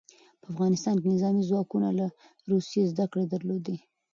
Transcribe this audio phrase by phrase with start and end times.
[0.41, 2.07] په افغانستان کې نظامي ځواکونه له
[2.51, 3.77] روسیې زدکړې درلودې.